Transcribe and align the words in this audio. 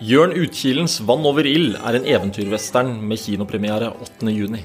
Jørn 0.00 0.32
Utkilens 0.32 0.94
'Vann 1.04 1.26
over 1.28 1.44
ild' 1.44 1.74
er 1.76 1.98
en 1.98 2.06
eventyrwestern 2.08 2.94
med 3.04 3.20
kinopremiere 3.20 3.90
8.6. 4.00 4.62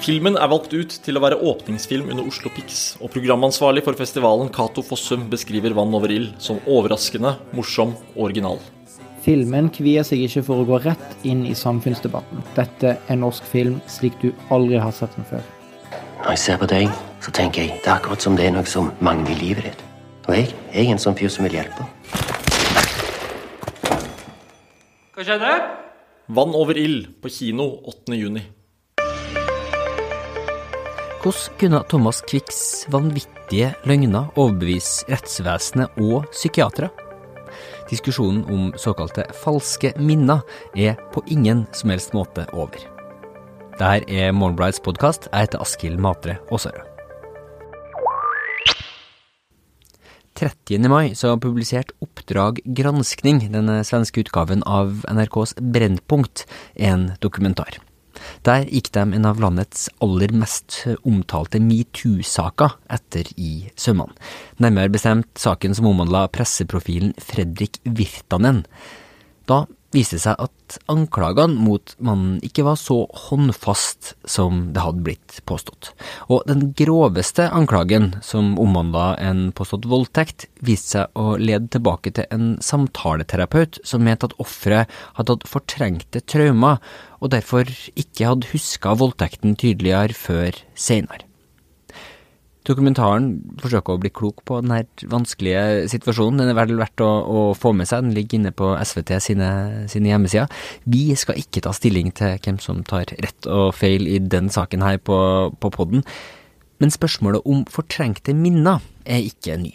Filmen 0.00 0.38
er 0.40 0.48
valgt 0.48 0.72
ut 0.72 0.96
til 1.04 1.20
å 1.20 1.22
være 1.22 1.36
åpningsfilm 1.36 2.08
under 2.14 2.24
Oslo 2.24 2.48
Pix, 2.56 2.96
og 2.96 3.12
programansvarlig 3.12 3.84
for 3.84 4.00
festivalen, 4.00 4.48
Cato 4.48 4.80
Fossum, 4.80 5.28
beskriver 5.28 5.76
'Vann 5.76 5.92
over 5.92 6.08
ild' 6.08 6.32
som 6.40 6.64
overraskende, 6.64 7.36
morsom 7.52 7.94
og 8.16 8.24
original. 8.30 8.58
Filmen 9.20 9.68
kvier 9.68 10.02
seg 10.02 10.24
ikke 10.24 10.46
for 10.48 10.64
å 10.64 10.66
gå 10.66 10.82
rett 10.88 11.28
inn 11.28 11.44
i 11.44 11.52
samfunnsdebatten. 11.52 12.42
Dette 12.56 12.96
er 13.06 13.16
norsk 13.16 13.44
film 13.44 13.82
slik 13.86 14.18
du 14.22 14.32
aldri 14.48 14.80
har 14.80 14.92
sett 14.92 15.14
den 15.14 15.28
før. 15.28 15.44
Når 16.24 16.30
jeg 16.30 16.38
ser 16.38 16.56
på 16.56 16.66
deg, 16.66 16.88
så 17.20 17.30
tenker 17.30 17.62
jeg 17.62 17.80
det 17.84 17.86
er 17.86 17.98
akkurat 18.00 18.22
som 18.22 18.34
det 18.34 18.46
er 18.46 18.56
noe 18.56 18.64
som 18.64 18.92
mangler 18.98 19.36
i 19.36 19.42
livet 19.44 19.64
ditt. 19.64 19.91
Og 20.28 20.34
jeg, 20.36 20.52
jeg 20.70 20.86
er 20.86 20.94
en 20.94 21.02
sånn 21.02 21.16
fyr 21.18 21.30
som 21.32 21.46
vil 21.48 21.58
hjelpe. 21.58 21.86
Hva 25.12 25.24
skjedde? 25.26 25.52
'Vann 26.32 26.54
over 26.54 26.78
ild' 26.78 27.10
på 27.20 27.28
kino 27.28 27.64
8. 27.90 28.14
juni. 28.16 28.42
Hvordan 31.22 31.58
kunne 31.58 31.82
Thomas 31.90 32.22
Quicks 32.26 32.86
vanvittige 32.90 33.74
løgner 33.86 34.30
overbevise 34.34 35.06
rettsvesenet 35.10 35.98
og 36.00 36.30
psykiatere? 36.32 36.88
Diskusjonen 37.90 38.44
om 38.50 38.70
såkalte 38.78 39.26
falske 39.42 39.92
minner 39.98 40.40
er 40.74 40.96
på 41.12 41.22
ingen 41.26 41.66
som 41.72 41.90
helst 41.90 42.14
måte 42.16 42.46
over. 42.54 42.78
Dette 43.78 44.08
er 44.08 44.32
Morgenblads 44.32 44.80
podkast. 44.80 45.28
Jeg 45.32 45.46
heter 45.48 45.62
Askild 45.62 46.00
Matre 46.00 46.38
Aasarød. 46.50 46.91
30. 50.38 50.88
mai 50.88 51.14
så 51.18 51.34
publisert 51.40 51.92
Oppdrag 52.02 52.60
granskning, 52.64 53.44
den 53.52 53.70
svenske 53.84 54.24
utgaven 54.24 54.62
av 54.64 55.04
NRKs 55.08 55.56
Brennpunkt, 55.60 56.46
en 56.74 57.10
dokumentar. 57.20 57.78
Der 58.46 58.66
gikk 58.68 58.90
de 58.94 59.04
en 59.16 59.26
av 59.28 59.40
landets 59.42 59.88
aller 60.04 60.32
mest 60.36 60.82
omtalte 61.08 61.60
metoo-saker 61.62 62.76
etter 62.92 63.28
i 63.36 63.68
sømmene. 63.78 64.14
Nærmere 64.62 64.92
bestemt 64.92 65.30
saken 65.40 65.74
som 65.76 65.88
omhandla 65.90 66.26
presseprofilen 66.32 67.14
Fredrik 67.22 67.80
Virtanen. 67.84 68.64
Da 69.50 69.64
viste 69.92 70.18
seg 70.20 70.40
at 70.40 70.78
anklagene 70.90 71.60
mot 71.60 71.94
mannen 72.02 72.38
ikke 72.44 72.64
var 72.66 72.78
så 72.80 73.04
håndfast 73.28 74.14
som 74.28 74.70
det 74.74 74.84
hadde 74.84 75.04
blitt 75.06 75.40
påstått. 75.48 75.92
Og 76.32 76.44
den 76.48 76.70
groveste 76.78 77.48
anklagen, 77.52 78.12
som 78.24 78.54
omhandla 78.60 79.12
en 79.20 79.50
påstått 79.56 79.88
voldtekt, 79.90 80.48
viste 80.64 80.96
seg 80.96 81.18
å 81.18 81.36
lede 81.40 81.70
tilbake 81.72 82.14
til 82.16 82.28
en 82.34 82.54
samtaleterapeut 82.64 83.82
som 83.86 84.04
mente 84.04 84.28
at 84.30 84.38
offeret 84.42 84.92
hadde 85.18 85.36
hatt 85.36 85.50
fortrengte 85.50 86.24
traumer, 86.24 86.80
og 87.22 87.34
derfor 87.34 87.68
ikke 87.94 88.30
hadde 88.32 88.50
huska 88.52 88.96
voldtekten 88.98 89.54
tydeligere 89.60 90.16
før 90.16 90.64
seinere. 90.74 91.31
Dokumentaren 92.62 93.32
forsøker 93.58 93.96
å 93.96 94.00
bli 94.02 94.10
klok 94.14 94.44
på 94.46 94.60
denne 94.62 94.84
vanskelige 95.10 95.88
situasjonen. 95.90 96.38
Den 96.44 96.52
er 96.52 96.58
vel 96.60 96.76
verdt 96.78 97.02
å, 97.02 97.10
å, 97.10 97.40
få 97.58 97.72
med 97.74 97.90
seg. 97.90 98.04
Den 98.06 98.14
ligger 98.14 98.38
inne 98.38 98.52
på 98.54 98.68
SVT 98.78 99.16
sine, 99.24 99.48
sine 99.90 100.12
hjemmesider. 100.12 100.62
Vi 100.86 101.08
skal 101.18 101.40
ikke 101.42 101.64
ta 101.66 101.74
stilling 101.74 102.12
til 102.14 102.36
hvem 102.38 102.60
som 102.62 102.84
tar 102.86 103.10
rett 103.10 103.48
og 103.50 103.72
feil 103.74 104.06
i 104.06 104.20
den 104.22 104.52
saken 104.54 104.84
her 104.86 105.00
på, 105.02 105.16
på 105.58 105.72
podden. 105.74 106.06
Men 106.82 106.94
spørsmålet 106.94 107.48
om 107.50 107.64
fortrengte 107.70 108.34
minner 108.34 108.82
er 109.02 109.26
ikke 109.26 109.58
ny. 109.58 109.74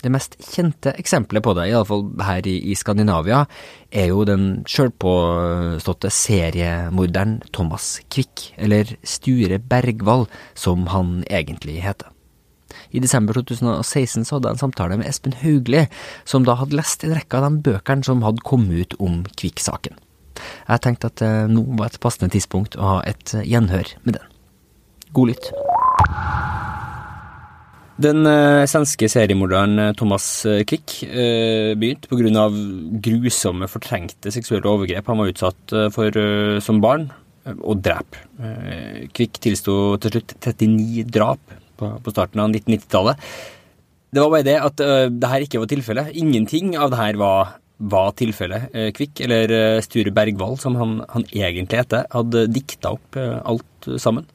Det 0.00 0.08
mest 0.08 0.38
kjente 0.40 0.94
eksempelet 0.96 1.44
på 1.44 1.52
det, 1.58 1.66
iallfall 1.68 2.06
her 2.24 2.46
i, 2.48 2.54
i 2.72 2.76
Skandinavia, 2.78 3.42
er 3.92 4.08
jo 4.08 4.22
den 4.24 4.62
sjølpåståtte 4.70 6.08
seriemorderen 6.14 7.40
Thomas 7.52 7.98
Quick, 8.08 8.48
eller 8.56 8.94
Sture 9.04 9.60
Bergwall, 9.60 10.24
som 10.56 10.88
han 10.94 11.20
egentlig 11.28 11.82
heter. 11.84 12.08
I 12.90 13.02
desember 13.02 13.36
2016 13.38 14.26
så 14.26 14.36
hadde 14.36 14.50
jeg 14.50 14.58
en 14.58 14.64
samtale 14.64 15.00
med 15.00 15.10
Espen 15.10 15.36
Haugli, 15.42 15.86
som 16.28 16.46
da 16.46 16.58
hadde 16.60 16.78
lest 16.78 17.04
en 17.06 17.16
rekke 17.16 17.38
av 17.38 17.48
de 17.48 17.64
bøkene 17.70 18.06
som 18.06 18.24
hadde 18.26 18.46
kommet 18.46 18.84
ut 18.84 18.96
om 19.02 19.22
Kvikk-saken. 19.36 19.98
Jeg 20.40 20.82
tenkte 20.84 21.10
at 21.10 21.22
eh, 21.24 21.44
nå 21.50 21.64
var 21.78 21.90
et 21.90 22.00
passende 22.02 22.32
tidspunkt 22.34 22.78
å 22.78 22.94
ha 22.94 22.98
et 23.08 23.34
eh, 23.36 23.46
gjenhør 23.48 23.94
med 24.06 24.18
den. 24.18 24.36
God 25.16 25.32
lytt. 25.32 25.50
Den 28.00 28.24
uh, 28.24 28.64
svenske 28.70 29.10
seriemorderen 29.12 29.90
Thomas 29.98 30.46
Quick 30.70 31.02
begynte 31.76 32.08
pga. 32.08 32.46
grusomme, 33.04 33.68
fortrengte 33.68 34.32
seksuelle 34.32 34.70
overgrep 34.70 35.10
han 35.10 35.20
var 35.20 35.32
utsatt 35.34 35.74
for 35.92 36.16
som 36.64 36.80
barn, 36.80 37.10
og 37.60 37.82
drep. 37.84 38.16
Quick 39.12 39.42
tilsto 39.44 39.74
til 40.00 40.14
slutt 40.14 40.32
39 40.38 41.04
drap 41.12 41.59
på, 41.80 41.94
på 42.04 42.14
starten 42.14 42.44
av 42.44 42.52
1990-tallet. 42.52 43.32
Det 44.10 44.22
var 44.22 44.32
bare 44.32 44.46
det 44.46 44.56
at 44.58 44.82
uh, 44.82 45.06
det 45.12 45.30
her 45.30 45.46
ikke 45.46 45.62
var 45.62 45.70
tilfellet. 45.70 46.10
Ingenting 46.18 46.74
av 46.74 46.90
det 46.90 46.98
her 46.98 47.20
var, 47.20 47.54
var 47.78 48.10
tilfellet. 48.18 48.74
Uh, 48.74 48.90
Kvikk, 48.96 49.22
eller 49.26 49.54
uh, 49.54 49.84
Sture 49.84 50.10
Bergwall, 50.14 50.58
som 50.58 50.76
han, 50.80 50.98
han, 51.12 51.26
egentlig 51.30 51.84
heter, 51.84 52.10
hadde 52.10 52.48
dikta 52.50 52.96
opp 52.98 53.18
uh, 53.18 53.38
alt 53.46 53.90
sammen. 54.02 54.26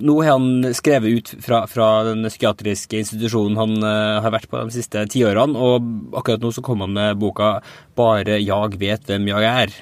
Nå 0.00 0.14
har 0.24 0.38
han 0.38 0.70
skrevet 0.72 1.12
ut 1.12 1.30
fra, 1.44 1.58
fra 1.68 1.90
den 2.06 2.24
psykiatriske 2.24 3.02
institusjonen 3.02 3.58
han 3.60 3.84
har 4.24 4.32
vært 4.32 4.48
på 4.48 4.56
de 4.56 4.72
siste 4.72 5.02
tiårene, 5.12 5.60
og 5.60 6.16
akkurat 6.16 6.40
nå 6.40 6.54
så 6.56 6.64
kom 6.64 6.80
han 6.86 6.96
med 6.96 7.20
boka 7.20 7.50
'Bare 8.00 8.38
jag 8.40 8.78
vet 8.80 9.04
hvem 9.04 9.28
jeg 9.28 9.50
er'. 9.50 9.76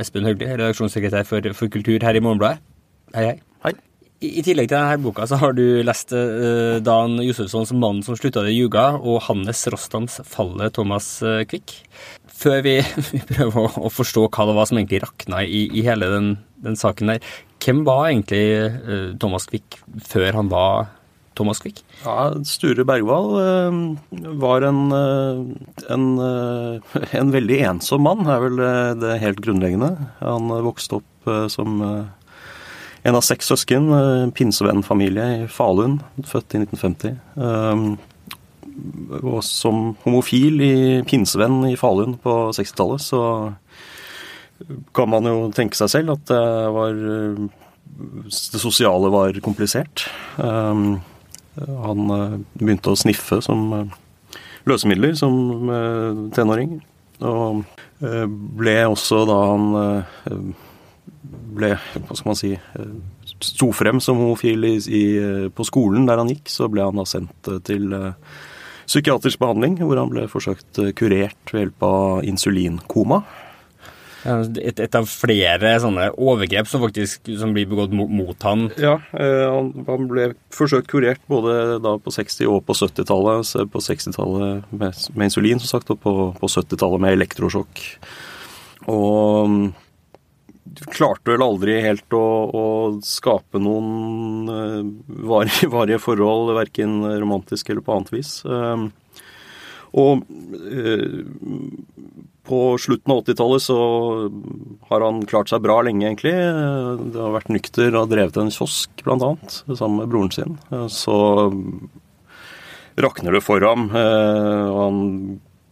Espen 0.00 0.24
Høgli, 0.24 0.48
redaksjonssekretær 0.48 1.28
for, 1.28 1.52
for 1.52 1.68
kultur 1.68 2.00
her 2.00 2.16
i 2.16 2.24
Morgenbladet. 2.24 2.64
Hei, 3.12 3.26
hei. 3.34 3.38
I, 4.20 4.42
tillegg 4.44 4.68
til 4.68 4.76
denne 4.76 5.00
boka 5.00 5.24
så 5.24 5.38
har 5.40 5.54
du 5.56 5.80
lest 5.80 6.10
uh, 6.12 6.76
Dan 6.84 7.16
Josefssons 7.24 7.70
'Mannen 7.72 8.04
som 8.04 8.18
slutta 8.18 8.42
å 8.44 8.52
ljuge' 8.52 8.82
og 9.00 9.22
Hannes 9.24 9.62
Rostams 9.72 10.18
'Fallet 10.28 10.74
Thomas 10.76 11.08
uh, 11.24 11.40
Quick'. 11.48 11.78
Før 12.28 12.60
vi, 12.66 12.74
vi 13.14 13.20
prøver 13.30 13.64
å, 13.64 13.70
å, 13.88 13.92
forstå 13.92 14.26
hva 14.28 14.46
det 14.50 14.58
var 14.58 14.68
som 14.68 14.80
egentlig 14.80 15.00
rakna 15.06 15.40
i, 15.40 15.62
i 15.72 15.86
hele 15.88 16.12
den, 16.12 16.28
den, 16.60 16.76
saken 16.76 17.14
der, 17.14 17.32
hvem 17.64 17.80
var 17.88 18.10
egentlig 18.10 18.44
uh, 18.60 19.08
Thomas 19.16 19.48
Quick 19.48 19.80
før 20.12 20.36
han 20.36 20.52
var 20.52 20.92
Thomas 21.40 21.64
Quick? 21.64 21.80
Ja, 22.04 22.28
Sture 22.44 22.84
Bergwall 22.84 23.32
var 24.44 24.68
en, 24.68 24.82
en, 24.92 26.06
en, 27.22 27.32
veldig 27.40 27.60
ensom 27.72 28.04
mann, 28.04 28.28
er 28.28 28.44
vel 28.44 28.64
det 29.00 29.20
helt 29.24 29.40
grunnleggende. 29.40 29.94
Han 30.20 30.52
vokste 30.68 31.00
opp 31.00 31.30
som 31.52 31.80
en 33.02 33.16
av 33.16 33.24
seks 33.24 33.48
søsken. 33.50 33.88
Eh, 33.96 34.30
Pinsevennfamilie 34.36 35.26
i 35.40 35.48
Falun, 35.50 36.00
født 36.26 36.56
i 36.56 36.62
1950. 36.64 37.16
Um, 37.36 37.98
og 39.20 39.40
som 39.44 39.94
homofil 40.04 40.60
i 40.64 40.74
pinsevenn 41.08 41.64
i 41.68 41.76
Falun 41.80 42.16
på 42.22 42.36
60-tallet, 42.56 43.02
så 43.04 43.22
kan 44.96 45.10
man 45.12 45.28
jo 45.28 45.48
tenke 45.56 45.76
seg 45.78 45.90
selv 45.92 46.14
at 46.14 46.26
det 46.28 46.44
var 46.76 46.96
Det 48.00 48.60
sosiale 48.60 49.08
var 49.12 49.36
komplisert. 49.44 50.06
Um, 50.36 51.00
han 51.56 52.12
eh, 52.14 52.38
begynte 52.60 52.92
å 52.92 53.00
sniffe 53.00 53.40
som 53.44 53.72
eh, 53.76 53.98
løsemidler 54.68 55.16
som 55.18 55.34
tenåring. 56.36 56.78
Og 57.20 57.64
ble 58.00 58.76
også 58.88 59.24
da 59.28 59.38
han 59.50 60.54
ble 61.60 61.74
hva 61.76 62.16
skal 62.16 62.32
man 62.32 62.38
si, 62.38 62.54
eh, 62.56 62.94
sto 63.40 63.70
frem 63.76 64.00
som 64.02 64.20
homofil 64.20 64.66
i, 64.68 64.76
i, 64.80 65.04
på 65.54 65.66
skolen 65.68 66.08
der 66.08 66.20
han 66.20 66.30
gikk, 66.32 66.48
så 66.50 66.70
ble 66.72 66.88
han 66.88 67.00
da 67.00 67.06
sendt 67.08 67.50
eh, 67.50 67.60
til 67.66 67.92
psykiatrisk 68.90 69.38
behandling, 69.38 69.78
hvor 69.84 70.00
han 70.00 70.10
ble 70.10 70.26
forsøkt 70.30 70.80
kurert 70.98 71.54
ved 71.54 71.66
hjelp 71.66 71.86
av 71.86 72.26
insulinkoma. 72.26 73.22
Et, 74.20 74.80
et, 74.82 74.96
av 74.98 75.06
flere 75.08 75.70
sånne 75.80 76.10
overgrep 76.20 76.68
som 76.68 76.82
faktisk 76.82 77.30
som 77.40 77.54
blir 77.56 77.68
begått 77.70 77.94
mot, 77.96 78.10
mot 78.12 78.44
han. 78.44 78.66
Ja, 78.80 78.98
han, 79.14 79.70
han, 79.86 80.08
ble 80.10 80.26
forsøkt 80.52 80.90
kurert 80.90 81.22
både 81.30 81.78
da 81.80 81.94
på 82.02 82.12
60- 82.12 82.50
og 82.50 82.66
på 82.68 82.76
70-tallet. 82.76 83.54
På 83.72 83.80
60-tallet 83.80 84.74
med, 84.74 85.00
med, 85.14 85.30
insulin, 85.30 85.62
som 85.62 85.78
sagt, 85.78 85.94
og 85.94 86.02
på, 86.04 86.16
på 86.36 86.52
70-tallet 86.52 87.06
med 87.06 87.16
elektrosjokk. 87.16 87.86
Og 88.92 89.72
klarte 90.90 91.32
vel 91.32 91.44
aldri 91.44 91.78
helt 91.84 92.16
å, 92.16 92.26
å 92.50 92.64
skape 93.04 93.60
noen 93.62 94.50
uh, 94.50 94.80
varige, 95.30 95.70
varige, 95.76 96.00
forhold, 96.02 96.54
verken 96.58 97.02
romantisk 97.20 97.70
eller 97.70 97.84
på 97.84 97.96
annet 97.96 98.12
vis. 98.14 98.40
Uh, 98.44 98.88
og 100.00 100.22
uh, 100.22 101.20
på 102.50 102.60
slutten 102.82 103.12
av 103.14 103.22
80-tallet 103.22 103.62
så 103.62 103.78
har 104.90 105.04
han 105.06 105.20
klart 105.30 105.50
seg 105.52 105.62
bra 105.62 105.80
lenge, 105.86 106.06
egentlig. 106.08 106.32
Det 106.34 107.20
har 107.20 107.34
vært 107.36 107.52
nykter 107.52 107.94
og 107.98 108.10
drevet 108.10 108.38
en 108.40 108.50
kiosk, 108.50 109.04
annet, 109.06 109.60
sammen 109.68 110.00
med 110.00 110.10
broren 110.10 110.32
sin. 110.34 110.56
Så 110.90 111.14
rakner 112.98 113.36
det 113.36 113.44
for 113.46 113.62
ham, 113.62 113.86
og 113.94 114.80
han 114.80 114.98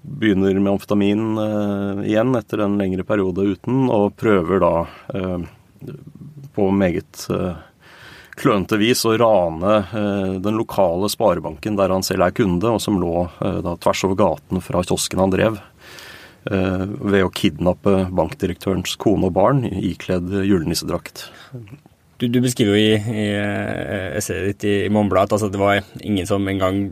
begynner 0.08 0.56
med 0.58 0.72
amfetamin 0.72 1.38
eh, 1.43 2.02
igjen 2.08 2.34
etter 2.38 2.64
en 2.64 2.78
lengre 2.81 3.05
periode 3.06 3.44
uten, 3.55 3.87
og 3.93 4.16
prøver 4.19 4.62
da 4.64 4.75
eh, 5.14 5.49
på 6.56 6.69
meget 6.75 7.26
eh, 7.34 7.58
klønete 8.38 8.78
vis 8.81 9.05
å 9.06 9.16
rane 9.19 9.75
eh, 9.82 10.37
den 10.43 10.58
lokale 10.58 11.10
sparebanken 11.12 11.78
der 11.78 11.94
han 11.94 12.06
selv 12.06 12.28
er 12.28 12.37
kunde, 12.37 12.70
og 12.70 12.82
som 12.82 12.99
lå 13.00 13.26
eh, 13.26 13.60
da 13.64 13.76
tvers 13.81 14.05
over 14.08 14.19
gaten 14.22 14.64
fra 14.64 14.82
kiosken 14.87 15.22
han 15.22 15.34
drev, 15.34 15.60
eh, 16.50 16.87
ved 16.87 17.26
å 17.26 17.34
kidnappe 17.34 18.08
bankdirektørens 18.14 18.96
kone 19.00 19.31
og 19.31 19.37
barn 19.38 19.64
ikledd 19.69 20.32
julenissedrakt. 20.46 21.28
Du, 22.19 22.26
du 22.26 22.40
beskriver 22.43 22.75
jo 22.75 22.82
i, 22.82 22.99
i 22.99 23.26
essayet 24.19 24.50
ditt 24.50 24.64
i, 24.66 24.76
i 24.88 24.90
at 24.90 25.32
altså, 25.32 25.50
det 25.52 25.60
var 25.60 25.84
ingen 26.02 26.26
som 26.26 26.49
engang 26.50 26.88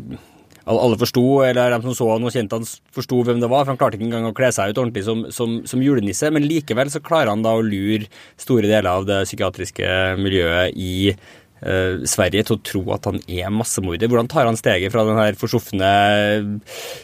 alle, 0.66 0.98
forsto, 0.98 1.24
eller 1.46 1.70
de 1.70 1.78
som 1.84 1.94
så 1.94 2.08
han 2.10 2.26
og 2.26 2.34
kjente 2.34 2.58
han 2.58 2.66
forsto 2.94 3.20
hvem 3.26 3.38
det 3.42 3.50
var, 3.52 3.64
for 3.64 3.72
han 3.72 3.80
klarte 3.80 3.98
ikke 3.98 4.08
engang 4.08 4.28
å 4.30 4.34
kle 4.36 4.50
seg 4.54 4.72
ut 4.72 4.80
ordentlig 4.82 5.04
som, 5.06 5.24
som, 5.34 5.60
som 5.68 5.82
julenisse. 5.84 6.30
Men 6.34 6.48
likevel 6.48 6.90
så 6.90 7.02
klarer 7.04 7.30
han 7.30 7.44
da 7.46 7.54
å 7.54 7.64
lure 7.64 8.08
store 8.40 8.66
deler 8.66 8.90
av 8.90 9.06
det 9.08 9.22
psykiatriske 9.28 9.90
miljøet 10.18 10.74
i 10.74 11.14
eh, 11.62 12.02
Sverige 12.08 12.46
til 12.48 12.56
å 12.56 12.62
tro 12.66 12.82
at 12.96 13.06
han 13.08 13.20
er 13.26 13.52
massemorder. 13.54 14.10
Hvordan 14.10 14.30
tar 14.32 14.48
han 14.48 14.58
steget 14.58 14.94
fra 14.94 15.04
den 15.08 15.20
her 15.20 15.38
forsufne 15.38 15.90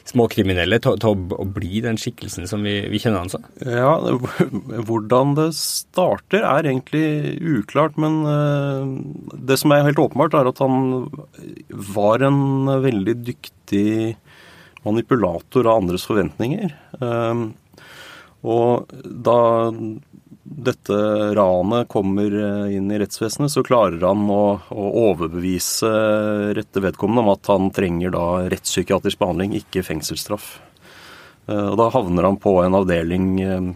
småkriminelle 0.08 0.80
til, 0.82 0.98
til 1.02 1.24
å, 1.36 1.46
bli 1.52 1.82
den 1.84 2.00
skikkelsen 2.00 2.48
som 2.50 2.64
vi, 2.66 2.78
vi 2.92 3.00
kjenner 3.02 3.24
han 3.24 3.32
som? 3.32 3.46
Ja, 3.64 3.96
hvordan 4.88 5.36
det 5.38 5.48
starter 5.58 6.46
er 6.48 6.68
egentlig 6.68 7.38
uklart, 7.60 7.98
men 8.00 8.20
eh, 8.28 9.32
det 9.52 9.60
som 9.62 9.74
er 9.74 9.86
helt 9.88 10.02
åpenbart, 10.02 10.36
er 10.38 10.52
at 10.52 10.62
han 10.62 11.08
var 11.94 12.24
en 12.26 12.42
veldig 12.84 13.18
dyktig 13.30 13.88
manipulator 14.82 15.68
av 15.70 15.84
andres 15.84 16.06
forventninger. 16.08 16.72
Eh, 16.98 17.50
Og 18.42 18.90
da 19.04 19.38
dette 20.56 20.96
ranet 21.36 21.88
kommer 21.92 22.32
eh, 22.32 22.74
inn 22.76 22.90
i 22.92 22.98
rettsvesenet, 23.00 23.52
så 23.52 23.64
klarer 23.66 24.02
han 24.04 24.26
å, 24.30 24.58
å 24.68 24.88
overbevise 25.08 25.90
rette 26.56 26.82
vedkommende 26.84 27.24
om 27.24 27.32
at 27.32 27.50
han 27.52 27.70
trenger 27.74 28.14
da 28.14 28.26
rettspsykiatrisk 28.52 29.20
behandling, 29.22 29.56
ikke 29.58 29.84
fengselsstraff. 29.86 30.54
Eh, 31.48 31.68
Og 31.72 31.78
da 31.80 31.88
havner 31.94 32.28
han 32.28 32.38
på 32.42 32.56
en 32.62 32.78
avdeling 32.78 33.32
eh, 33.42 33.72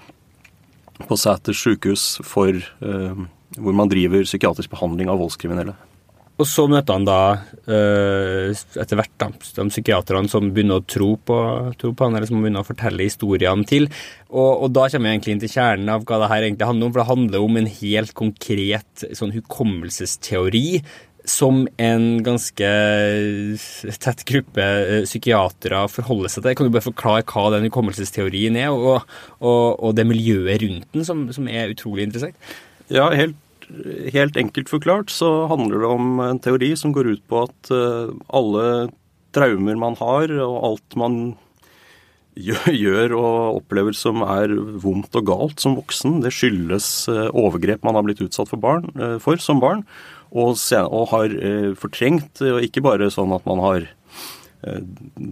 på 1.06 1.18
Sæters 1.20 1.62
sykehus 1.64 2.06
for 2.24 2.54
eh, 2.56 3.24
hvor 3.56 3.76
man 3.76 3.90
driver 3.90 4.26
psykiatrisk 4.26 4.72
behandling 4.72 5.10
av 5.12 5.20
voldskriminelle. 5.22 5.76
Og 6.36 6.44
så 6.44 6.66
møter 6.68 6.98
han 6.98 7.06
da 7.08 7.20
eh, 7.64 8.50
etter 8.52 8.98
hvert 8.98 9.14
da, 9.22 9.30
de 9.32 9.64
psykiaterne 9.72 10.28
som 10.28 10.50
begynner 10.52 10.82
å 10.82 10.84
tro 10.84 11.14
på, 11.16 11.38
tro 11.80 11.92
på 11.96 12.06
han, 12.06 12.18
eller 12.18 12.28
som 12.28 12.42
begynner 12.42 12.60
å 12.60 12.68
fortelle 12.68 13.06
historiene 13.06 13.64
til. 13.68 13.88
Og, 14.28 14.66
og 14.66 14.74
da 14.76 14.84
kommer 14.92 15.08
vi 15.08 15.14
egentlig 15.14 15.36
inn 15.36 15.42
til 15.46 15.54
kjernen 15.54 15.92
av 15.94 16.04
hva 16.04 16.20
det 16.20 16.30
her 16.34 16.44
egentlig 16.44 16.68
handler 16.68 16.88
om. 16.88 16.92
For 16.92 17.02
det 17.02 17.10
handler 17.14 17.46
om 17.46 17.60
en 17.60 17.70
helt 17.78 18.16
konkret 18.20 19.06
sånn 19.16 19.32
hukommelsesteori 19.38 20.66
som 21.26 21.64
en 21.82 22.04
ganske 22.22 22.68
tett 24.04 24.22
gruppe 24.28 24.66
eh, 24.66 25.06
psykiatere 25.08 25.86
forholder 25.90 26.32
seg 26.32 26.44
til. 26.44 26.58
Kan 26.58 26.68
du 26.68 26.76
bare 26.76 26.86
forklare 26.86 27.26
hva 27.32 27.48
den 27.56 27.66
hukommelsesteorien 27.70 28.60
er, 28.60 28.76
og, 28.76 29.08
og, 29.40 29.64
og 29.80 29.96
det 29.98 30.06
miljøet 30.06 30.62
rundt 30.62 30.92
den, 30.94 31.08
som, 31.08 31.26
som 31.34 31.48
er 31.50 31.72
utrolig 31.72 32.06
interessant? 32.06 32.38
Ja, 32.92 33.08
helt, 33.16 33.40
helt 34.14 34.36
enkelt 34.38 34.70
forklart 34.70 35.10
så 35.12 35.46
handler 35.50 35.82
det 35.82 35.88
om 35.90 36.20
en 36.22 36.40
teori 36.42 36.72
som 36.78 36.92
går 36.94 37.10
ut 37.16 37.24
på 37.28 37.42
at 37.46 37.72
eh, 37.74 38.14
alle 38.36 38.66
traumer 39.36 39.76
man 39.78 39.98
har, 40.00 40.32
og 40.44 40.56
alt 40.70 40.96
man 40.98 41.18
gjør, 42.36 43.14
og 43.16 43.62
opplever 43.62 43.96
som 43.96 44.22
er 44.26 44.52
vondt 44.82 45.16
og 45.16 45.28
galt 45.28 45.62
som 45.62 45.76
voksen, 45.78 46.20
det 46.24 46.34
skyldes 46.36 47.08
eh, 47.12 47.28
overgrep 47.32 47.84
man 47.86 47.98
har 47.98 48.06
blitt 48.06 48.22
utsatt 48.24 48.52
for, 48.52 48.60
barn, 48.60 48.88
eh, 48.96 49.16
for 49.22 49.40
som 49.42 49.62
barn, 49.62 49.86
og, 50.36 50.58
har 51.12 51.32
fortrengt, 51.80 52.42
og 52.44 52.64
ikke 52.66 52.82
bare 52.84 53.06
sånn 53.14 53.30
at 53.32 53.44
man 53.48 53.60
har 53.62 53.86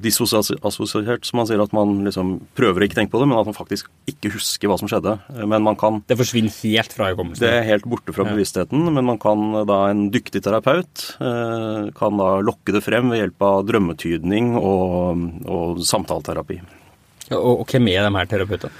disassosiert, 0.04 1.24
som 1.26 1.40
man 1.40 1.48
sier, 1.48 1.62
at 1.62 1.72
man 1.76 1.96
liksom 2.06 2.34
prøver 2.58 2.82
å 2.84 2.88
ikke 2.88 2.98
tenke 3.00 3.12
på 3.14 3.20
det, 3.22 3.28
men 3.30 3.38
at 3.40 3.48
man 3.50 3.56
faktisk 3.56 3.88
ikke 4.10 4.32
husker 4.34 4.70
hva 4.70 4.78
som 4.80 4.90
skjedde. 4.90 5.16
Eh, 5.34 5.46
Men 5.46 5.62
man 5.66 5.76
kan 5.80 6.02
Det 6.08 6.18
forsvinner 6.18 6.54
helt 6.62 6.92
fra 6.92 7.10
hukommelsen. 7.12 7.40
det 7.44 7.52
er 7.52 7.68
helt 7.68 7.84
borte 7.88 8.14
fra 8.14 8.24
bevisstheten, 8.28 8.86
men 8.92 9.04
man 9.04 9.18
kan 9.18 9.54
eh, 9.54 9.64
da 9.68 9.80
en 9.90 10.10
dyktig 10.14 10.42
terapeut 10.44 11.04
eh, 11.20 11.90
kan 11.96 12.16
da 12.20 12.40
lokke 12.44 12.72
det 12.76 12.84
frem 12.84 13.10
ved 13.10 13.22
hjelp 13.22 13.42
av 13.42 13.66
drømmetydning 13.68 14.54
og, 14.60 15.26
og 15.46 15.82
samtaleterapi. 15.84 16.60
Og, 17.32 17.60
og 17.64 17.66
hvem 17.72 17.88
er 17.88 18.04
de 18.04 18.16
her 18.18 18.26
terapeutene? 18.28 18.72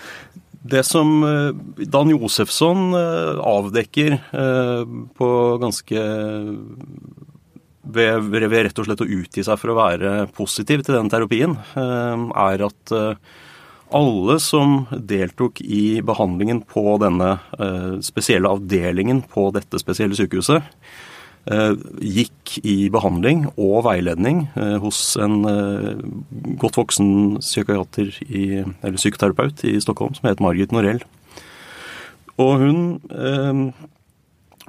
Det 0.64 0.80
som 0.88 1.18
eh, 1.28 1.84
Dan 1.92 2.08
Josefsson 2.08 2.94
eh, 2.96 3.40
avdekker 3.44 4.14
eh, 4.16 4.84
på 5.18 5.28
ganske 5.60 6.04
ved, 7.94 8.28
ved 8.32 8.52
rett 8.66 8.78
og 8.80 8.88
slett 8.88 9.02
å 9.04 9.08
utgi 9.08 9.44
seg 9.46 9.58
for 9.60 9.72
å 9.72 9.78
være 9.78 10.12
positiv 10.36 10.84
til 10.84 10.96
den 10.98 11.10
terapien, 11.12 11.56
eh, 11.78 12.24
er 12.44 12.64
at 12.66 12.94
eh, 12.94 13.32
alle 13.94 14.38
som 14.42 14.84
deltok 14.90 15.60
i 15.62 16.00
behandlingen 16.04 16.64
på 16.66 16.96
denne 17.02 17.36
eh, 17.58 17.96
spesielle 18.04 18.50
avdelingen 18.50 19.22
på 19.30 19.48
dette 19.54 19.78
spesielle 19.82 20.18
sykehuset, 20.18 20.66
eh, 21.52 21.72
gikk 22.02 22.58
i 22.66 22.76
behandling 22.92 23.46
og 23.54 23.84
veiledning 23.86 24.46
hos 24.82 25.16
en 25.20 25.40
godt 26.60 26.78
voksen 26.80 27.40
psykiater 27.42 28.14
i, 28.26 28.46
eller 28.82 29.00
psykoterapeut 29.00 29.64
i 29.68 29.76
Stockholm 29.82 30.16
som 30.18 30.30
het 30.30 30.42
Margit 30.42 30.74
Norell. 30.74 31.02
Og 32.40 32.58
hun 32.58 32.80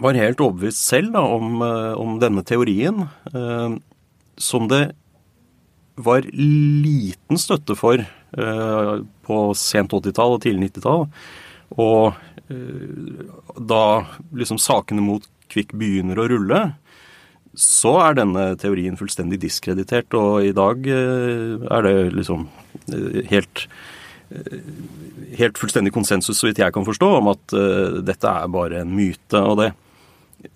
var 0.01 0.17
helt 0.19 0.41
overbevist 0.43 0.83
selv 0.83 1.13
da, 1.15 1.23
om, 1.23 1.61
eh, 1.63 1.93
om 1.99 2.19
denne 2.19 2.43
teorien, 2.43 3.07
eh, 3.33 3.75
som 4.37 4.67
det 4.67 4.89
var 5.95 6.27
liten 6.27 7.39
støtte 7.39 7.77
for 7.79 8.01
eh, 8.03 8.93
på 9.23 9.37
sent 9.55 9.95
80-tall 9.95 10.35
og 10.35 10.41
tidlig 10.43 10.71
90-tall. 10.73 11.07
Og 11.81 12.23
da 13.57 13.85
liksom 14.37 14.59
sakene 14.61 15.01
mot 15.01 15.23
Kvikk 15.49 15.71
begynner 15.73 16.19
å 16.21 16.27
rulle, 16.29 16.59
så 17.57 17.95
er 18.03 18.19
denne 18.19 18.43
teorien 18.61 18.99
fullstendig 18.99 19.39
diskreditert, 19.41 20.13
og 20.13 20.45
i 20.45 20.51
dag 20.53 20.85
er 20.85 21.87
det 21.87 21.95
liksom 22.13 22.45
helt 23.31 23.65
helt 25.39 25.57
fullstendig 25.57 25.93
konsensus, 25.95 26.37
så 26.37 26.49
vidt 26.49 26.61
jeg 26.61 26.75
kan 26.75 26.85
forstå, 26.85 27.09
om 27.17 27.31
at 27.33 27.57
dette 28.05 28.29
er 28.29 28.53
bare 28.53 28.83
en 28.83 28.93
myte. 28.93 29.41
og 29.41 29.57
det 29.63 29.71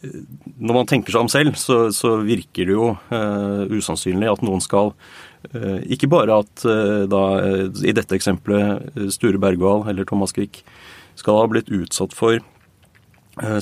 Når 0.01 0.75
man 0.75 0.87
tenker 0.89 1.13
seg 1.13 1.23
om 1.23 1.31
selv, 1.31 1.57
så, 1.59 1.79
så 1.95 2.17
virker 2.25 2.69
det 2.69 2.75
jo 2.75 2.91
uh, 2.93 3.63
usannsynlig 3.71 4.29
at 4.31 4.43
noen 4.45 4.63
skal 4.63 4.93
uh, 4.93 5.79
Ikke 5.91 6.09
bare 6.11 6.39
at 6.43 6.63
uh, 6.67 7.03
da, 7.09 7.23
i 7.83 7.95
dette 7.95 8.17
eksempelet 8.17 9.11
Sture 9.15 9.41
Bergwall 9.41 9.85
eller 9.89 10.07
Thomas 10.09 10.35
Quick 10.35 10.63
skal 11.19 11.41
ha 11.41 11.51
blitt 11.51 11.71
utsatt 11.73 12.15
for 12.15 12.39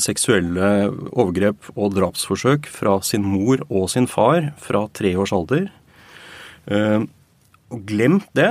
seksuelle 0.01 0.67
overgrep 1.12 1.67
og 1.75 1.91
drapsforsøk 1.93 2.65
fra 2.72 2.96
sin 3.05 3.22
mor 3.25 3.62
og 3.67 3.91
sin 3.93 4.07
far 4.10 4.48
fra 4.62 4.88
tre 4.98 5.12
års 5.22 5.34
alder. 5.38 5.67
Og 6.65 7.84
glemt 7.86 8.25
det. 8.38 8.48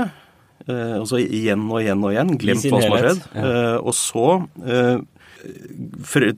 Altså 0.69 1.19
igjen 1.25 1.65
og 1.67 1.81
igjen 1.81 2.05
og 2.07 2.15
igjen. 2.15 2.31
Glemt 2.39 2.69
hva 2.71 2.83
som 2.83 2.95
har 2.95 3.09
skjedd. 3.09 3.25
Eh, 3.43 3.79
og 3.81 3.97
så 3.99 4.29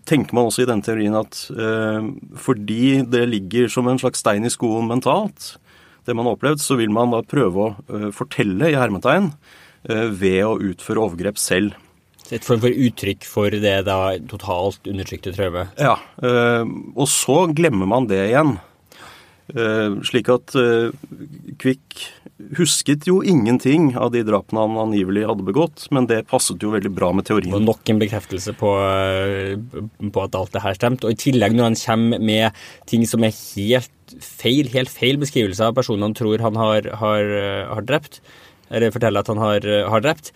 tenker 0.08 0.34
man 0.36 0.48
også 0.48 0.64
i 0.64 0.68
den 0.68 0.82
teorien 0.84 1.16
at 1.18 1.40
eh, 1.52 2.10
fordi 2.38 3.02
det 3.08 3.24
ligger 3.30 3.68
som 3.72 3.88
en 3.88 4.00
slags 4.00 4.22
stein 4.24 4.46
i 4.46 4.52
skoen 4.52 4.88
mentalt, 4.90 5.56
det 6.08 6.16
man 6.16 6.26
har 6.26 6.38
opplevd, 6.38 6.62
så 6.62 6.78
vil 6.80 6.92
man 6.94 7.12
da 7.12 7.22
prøve 7.22 7.64
å 7.64 7.68
eh, 7.88 8.08
fortelle 8.16 8.72
i 8.72 8.78
hermetegn 8.78 9.32
eh, 9.88 10.08
ved 10.08 10.44
å 10.46 10.56
utføre 10.70 11.04
overgrep 11.04 11.38
selv. 11.40 11.76
Et 12.28 12.44
form 12.44 12.60
for 12.60 12.68
uttrykk 12.72 13.24
for 13.24 13.54
det 13.54 13.76
da 13.86 14.00
totalt 14.28 14.84
undertrykte 14.88 15.32
traumet. 15.32 15.70
Ja, 15.80 15.94
og 16.20 17.06
så 17.08 17.46
glemmer 17.56 17.88
man 17.88 18.04
det 18.10 18.18
igjen. 18.26 18.58
Eh, 19.48 19.94
slik 20.04 20.28
at 20.28 20.52
eh, 20.60 20.90
Kvikk 21.60 22.02
husket 22.58 23.06
jo 23.08 23.22
ingenting 23.24 23.94
av 23.96 24.10
de 24.12 24.20
drapene 24.26 24.60
han 24.60 24.76
angivelig 24.82 25.24
hadde 25.24 25.46
begått, 25.46 25.86
men 25.94 26.08
det 26.10 26.26
passet 26.28 26.60
jo 26.62 26.74
veldig 26.74 26.92
bra 26.92 27.08
med 27.16 27.26
teorien. 27.28 27.54
Og 27.56 27.64
nok 27.64 27.88
en 27.88 28.02
bekreftelse 28.02 28.52
på, 28.60 28.74
eh, 28.84 29.54
på 30.04 30.24
at 30.24 30.36
alt 30.36 30.52
det 30.52 30.64
her 30.66 30.76
stemte. 30.76 31.08
Og 31.08 31.16
i 31.16 31.22
tillegg, 31.24 31.56
når 31.56 31.70
han 31.70 31.80
kommer 31.80 32.20
med 32.20 32.60
ting 32.90 33.06
som 33.08 33.24
er 33.24 33.32
helt 33.32 34.18
feil, 34.20 34.68
helt 34.74 34.92
feil 34.92 35.20
beskrivelse 35.20 35.64
av 35.64 35.74
personen 35.80 36.10
han 36.10 36.18
tror 36.18 36.44
han 36.44 36.60
har, 36.60 36.92
har, 37.00 37.32
har 37.72 37.88
drept, 37.88 38.20
eller 38.68 38.92
forteller 38.92 39.24
at 39.24 39.32
han 39.32 39.40
har, 39.40 39.64
har 39.88 40.04
drept, 40.04 40.32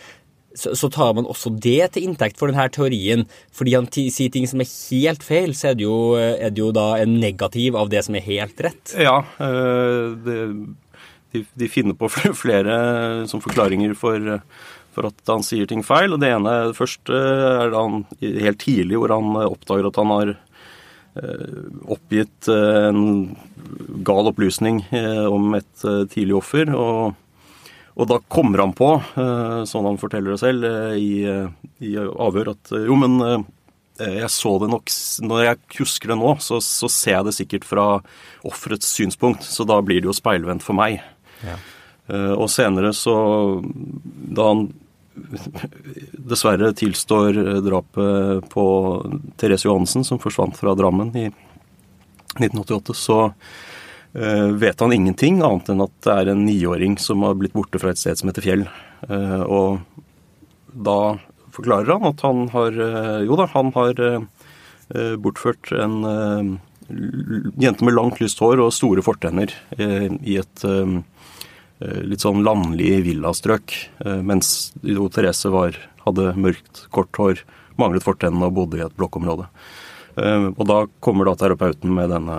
så, 0.54 0.74
så 0.76 0.90
tar 0.92 1.14
man 1.16 1.28
også 1.28 1.52
det 1.62 1.92
til 1.94 2.08
inntekt 2.08 2.38
for 2.40 2.50
denne 2.50 2.68
teorien. 2.72 3.24
Fordi 3.54 3.76
han 3.76 3.88
sier 3.92 4.32
ting 4.32 4.48
som 4.50 4.62
er 4.62 4.70
helt 4.70 5.24
feil, 5.26 5.56
så 5.56 5.72
er 5.72 5.78
det, 5.78 5.86
jo, 5.86 5.96
er 6.18 6.52
det 6.52 6.62
jo 6.62 6.70
da 6.74 6.88
en 7.02 7.18
negativ 7.22 7.78
av 7.78 7.92
det 7.92 8.04
som 8.06 8.18
er 8.18 8.26
helt 8.26 8.62
rett. 8.64 8.94
Ja, 8.98 9.18
eh, 9.42 10.12
det, 10.26 10.38
de, 11.32 11.44
de 11.64 11.72
finner 11.72 11.98
på 11.98 12.10
flere 12.44 12.76
som 13.30 13.42
forklaringer 13.44 13.96
for, 13.98 14.38
for 14.92 15.10
at 15.12 15.34
han 15.34 15.44
sier 15.46 15.68
ting 15.70 15.84
feil. 15.86 16.14
og 16.14 16.22
Det 16.22 16.32
ene 16.34 16.56
det 16.70 16.78
første 16.78 17.16
er 17.16 17.72
da 17.72 17.84
han 17.86 18.06
helt 18.20 18.62
tidlig 18.62 19.00
hvor 19.00 19.16
han 19.16 19.36
oppdager 19.48 19.90
at 19.90 20.00
han 20.02 20.16
har 20.16 20.34
oppgitt 21.92 22.46
en 22.48 23.02
gal 24.00 24.30
opplysning 24.30 24.78
om 25.28 25.58
et 25.58 25.82
tidlig 26.08 26.38
offer. 26.38 26.72
og 26.72 27.18
og 27.92 28.08
da 28.08 28.20
kommer 28.32 28.62
han 28.64 28.72
på, 28.76 28.88
sånn 29.68 29.88
han 29.88 30.00
forteller 30.00 30.34
det 30.34 30.40
selv 30.40 30.64
i, 30.96 31.24
i 31.84 31.92
avhør, 32.00 32.54
at 32.54 32.72
jo, 32.72 32.96
men 32.96 33.44
jeg 34.00 34.30
så 34.32 34.54
det 34.58 34.70
nok 34.72 34.92
Når 35.28 35.42
jeg 35.44 35.58
husker 35.76 36.12
det 36.12 36.16
nå, 36.18 36.30
så, 36.40 36.58
så 36.64 36.88
ser 36.90 37.18
jeg 37.18 37.26
det 37.28 37.34
sikkert 37.36 37.66
fra 37.68 37.84
offerets 38.48 38.88
synspunkt. 38.96 39.44
Så 39.44 39.66
da 39.68 39.76
blir 39.84 40.00
det 40.00 40.08
jo 40.08 40.16
speilvendt 40.16 40.64
for 40.64 40.74
meg. 40.78 41.02
Ja. 41.44 41.58
Og 42.34 42.48
senere 42.50 42.94
så 42.96 43.14
Da 44.32 44.48
han 44.48 44.64
dessverre 46.32 46.72
tilstår 46.76 47.36
drapet 47.62 48.48
på 48.52 48.64
Therese 49.36 49.68
Johansen, 49.68 50.06
som 50.08 50.20
forsvant 50.22 50.56
fra 50.56 50.72
Drammen 50.78 51.12
i 51.12 51.26
1988, 52.40 52.96
så 52.96 53.18
vet 54.12 54.82
han 54.84 54.92
ingenting 54.92 55.38
annet 55.40 55.70
enn 55.72 55.80
at 55.84 55.92
det 56.04 56.14
er 56.14 56.30
en 56.32 56.42
niåring 56.44 56.98
som 57.00 57.22
har 57.24 57.38
blitt 57.40 57.54
borte 57.56 57.80
fra 57.80 57.94
et 57.94 58.00
sted 58.00 58.18
som 58.20 58.28
heter 58.28 58.44
Fjell. 58.44 58.66
Uh, 59.08 59.40
og 59.46 59.78
da 60.72 61.16
forklarer 61.54 61.94
han 61.94 62.10
at 62.10 62.20
han 62.24 62.42
har 62.52 62.76
Jo 63.24 63.36
da, 63.40 63.46
han 63.54 63.72
har 63.76 63.98
bortført 65.20 65.72
en 65.76 65.96
jente 67.60 67.84
med 67.84 67.96
langt, 67.96 68.20
lyst 68.20 68.40
hår 68.40 68.60
og 68.60 68.72
store 68.72 69.04
fortenner 69.04 69.52
i 69.76 70.38
et 70.40 70.64
litt 72.08 72.24
sånn 72.24 72.40
landlig 72.44 73.02
villastrøk. 73.04 73.74
Mens 74.24 74.72
jo 74.80 75.08
Therese 75.12 75.52
var, 75.52 75.76
hadde 76.06 76.32
mørkt, 76.40 76.86
kort 76.92 77.20
hår, 77.20 77.44
manglet 77.80 78.04
fortennene 78.04 78.48
og 78.48 78.56
bodde 78.56 78.80
i 78.80 78.84
et 78.84 78.96
blokkområde. 78.96 79.48
Og 80.56 80.64
da 80.68 80.82
kommer 81.04 81.28
da 81.28 81.36
terapeuten 81.40 81.92
med 81.96 82.12
denne 82.12 82.38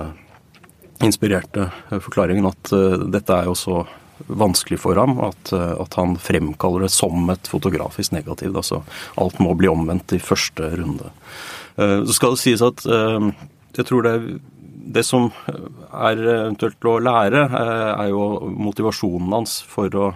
inspirerte 1.04 1.70
forklaringen 2.04 2.46
at 2.48 2.72
dette 3.12 3.36
er 3.36 3.50
jo 3.50 3.56
så 3.58 3.82
vanskelig 4.30 4.78
for 4.80 5.00
ham 5.00 5.18
at, 5.26 5.50
at, 5.54 5.96
han 5.98 6.14
fremkaller 6.22 6.86
det 6.86 6.92
som 6.94 7.26
et 7.34 7.50
fotografisk 7.50 8.14
negativ. 8.14 8.54
Altså 8.56 8.84
alt 9.20 9.42
må 9.44 9.56
bli 9.58 9.72
omvendt 9.72 10.14
i 10.16 10.22
første 10.22 10.70
runde. 10.78 11.10
Så 11.76 12.16
skal 12.16 12.36
det 12.36 12.44
sies 12.44 12.62
at 12.64 12.86
jeg 12.86 13.88
tror 13.90 14.06
det, 14.06 14.16
det 14.94 15.04
som 15.08 15.32
er 15.48 16.20
eventuelt 16.20 16.88
å 16.88 17.00
lære, 17.02 17.48
er 17.50 18.12
jo 18.12 18.52
motivasjonen 18.54 19.34
hans 19.34 19.58
for 19.68 19.98
å 19.98 20.12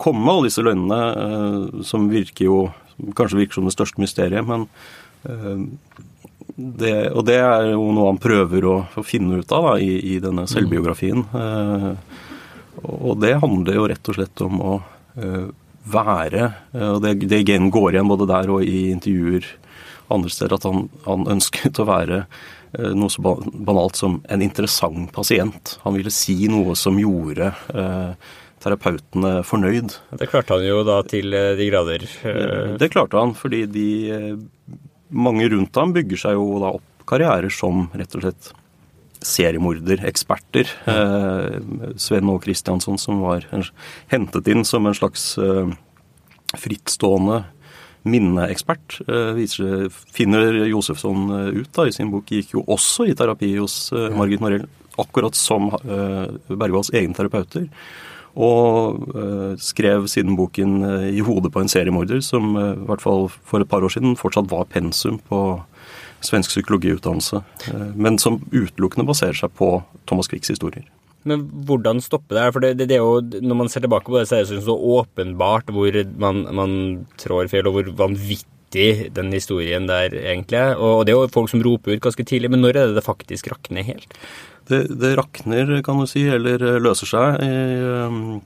komme 0.00 0.30
alle 0.30 0.50
disse 0.50 0.64
løgnene, 0.64 1.00
eh, 1.24 1.82
som 1.86 2.10
virker 2.10 2.48
jo 2.48 2.58
kanskje 3.16 3.40
virker 3.40 3.58
som 3.58 3.68
det 3.68 3.74
største 3.74 4.02
mysteriet, 4.02 4.46
men 4.46 4.66
eh, 5.28 5.64
det, 6.56 6.94
og 7.12 7.24
det 7.28 7.38
er 7.42 7.70
jo 7.72 7.88
noe 7.94 8.12
han 8.12 8.20
prøver 8.22 8.66
å, 8.70 8.76
å 8.94 9.04
finne 9.06 9.40
ut 9.42 9.54
av 9.54 9.70
da, 9.70 9.74
i, 9.82 9.92
i, 10.14 10.18
denne 10.22 10.46
selvbiografien. 10.50 11.24
Eh, 11.34 11.90
og 12.84 13.20
det 13.22 13.36
handler 13.42 13.78
jo 13.78 13.88
rett 13.90 14.10
og 14.10 14.18
slett 14.18 14.44
om 14.44 14.60
å 14.60 14.74
være 15.84 16.48
Og 16.74 16.96
det, 17.04 17.12
det 17.30 17.44
går 17.46 17.94
igjen 17.94 18.08
både 18.10 18.26
der 18.26 18.50
og 18.50 18.64
i 18.66 18.88
intervjuer 18.90 19.46
andre 20.10 20.32
steder, 20.32 20.56
at 20.56 20.66
han, 20.66 20.88
han 21.04 21.28
ønsket 21.36 21.78
å 21.78 21.86
være 21.86 22.24
Eh, 22.78 22.94
noe 22.96 23.12
så 23.12 23.22
banalt 23.22 23.98
som 23.98 24.18
en 24.28 24.42
interessant 24.42 25.12
pasient. 25.14 25.76
Han 25.84 25.94
ville 25.98 26.12
si 26.14 26.36
noe 26.50 26.74
som 26.78 26.98
gjorde 26.98 27.52
eh, 27.74 28.32
terapeutene 28.64 29.36
fornøyd. 29.46 29.94
Det 30.18 30.30
klarte 30.30 30.56
han 30.56 30.66
jo 30.66 30.82
da 30.86 31.00
til 31.06 31.34
eh, 31.36 31.52
de 31.58 31.68
grader. 31.70 32.06
Det 32.80 32.90
klarte 32.92 33.20
han, 33.20 33.36
fordi 33.38 33.64
de 33.70 33.88
mange 35.14 35.48
rundt 35.52 35.80
ham 35.80 35.94
bygger 35.94 36.20
seg 36.26 36.36
jo 36.38 36.60
da 36.62 36.74
opp 36.78 37.06
karrierer 37.08 37.52
som 37.52 37.88
rett 37.94 38.14
og 38.16 38.24
slett 38.24 38.52
seriemorder, 39.24 40.02
eksperter. 40.08 40.68
Eh, 40.90 41.58
Sven 42.00 42.28
Aage 42.28 42.44
Kristiansson, 42.44 43.00
som 43.00 43.22
var 43.24 43.46
hentet 44.12 44.50
inn 44.52 44.64
som 44.68 44.84
en 44.88 44.96
slags 44.96 45.32
eh, 45.40 45.72
frittstående 46.60 47.44
minneekspert, 48.04 49.00
eh, 49.08 49.32
viser, 49.36 49.88
finner 50.12 50.64
Josefsson 50.68 51.28
eh, 51.32 51.60
ut 51.62 51.70
da, 51.72 51.86
i 51.88 51.94
sin 51.94 52.12
bok, 52.12 52.28
gikk 52.28 52.52
jo 52.58 52.64
også 52.68 53.08
i 53.08 53.14
terapi 53.16 53.54
hos 53.56 53.88
eh, 53.96 54.10
Margit 54.16 54.44
Morell, 54.44 54.66
akkurat 55.00 55.34
som 55.34 55.72
Bergvalls 55.82 56.92
egne 56.94 57.16
terapeuter. 57.16 57.64
Og 58.34 59.58
skrev 59.62 60.08
siden 60.10 60.34
boken 60.34 60.82
'I 60.82 61.20
hodet 61.22 61.52
på 61.54 61.60
en 61.60 61.70
seriemorder', 61.70 62.22
som 62.22 62.56
i 62.56 62.86
hvert 62.88 63.04
fall 63.04 63.28
for 63.30 63.60
et 63.60 63.68
par 63.68 63.84
år 63.86 63.94
siden 63.94 64.16
fortsatt 64.18 64.50
var 64.50 64.64
pensum 64.64 65.20
på 65.28 65.60
svensk 66.24 66.50
psykologiutdannelse, 66.50 67.42
men 67.94 68.18
som 68.18 68.40
utelukkende 68.52 69.06
baserer 69.06 69.36
seg 69.38 69.52
på 69.58 69.82
Thomas 70.08 70.30
Quicks 70.30 70.50
historier. 70.50 70.86
Men 71.24 71.46
hvordan 71.68 72.02
stoppe 72.04 72.36
det 72.36 72.42
her? 72.42 72.52
For 72.52 72.64
det, 72.64 72.74
det, 72.78 72.88
det, 72.90 72.98
er 72.98 73.04
jo, 73.04 73.44
når 73.44 73.60
man 73.62 73.70
ser 73.72 73.84
tilbake 73.84 74.10
på 74.10 74.18
det, 74.18 74.26
så 74.28 74.38
er 74.38 74.48
det 74.48 74.64
så 74.64 74.76
åpenbart 74.76 75.72
hvor 75.72 76.00
man, 76.20 76.42
man 76.52 76.74
trår 77.20 77.48
feil, 77.52 77.68
og 77.70 77.78
hvor 77.78 77.92
vanvittig 78.04 79.14
den 79.16 79.32
historien 79.32 79.88
der 79.88 80.12
egentlig 80.12 80.60
er. 80.60 80.76
Og 80.76 81.06
det 81.06 81.14
er 81.14 81.22
jo 81.22 81.32
folk 81.32 81.52
som 81.52 81.64
roper 81.64 81.96
ut 81.96 82.04
ganske 82.04 82.26
tidlig, 82.28 82.52
men 82.52 82.60
når 82.64 82.76
er 82.76 82.92
det 82.92 82.98
det 83.00 83.06
faktisk 83.08 83.48
rakner 83.52 83.86
helt? 83.88 84.18
Det, 84.68 84.80
det 84.96 85.14
rakner, 85.18 85.70
kan 85.84 86.00
du 86.00 86.08
si, 86.08 86.24
eller 86.30 86.62
løser 86.80 87.10
seg 87.10 87.42
i, 87.44 87.52
um, 88.08 88.40